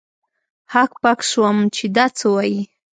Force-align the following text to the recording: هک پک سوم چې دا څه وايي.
هک 0.73 0.91
پک 1.01 1.19
سوم 1.31 1.57
چې 1.75 1.85
دا 1.95 2.05
څه 2.17 2.25
وايي. 2.33 2.61